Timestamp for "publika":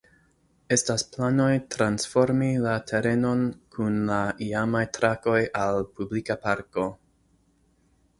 6.01-6.37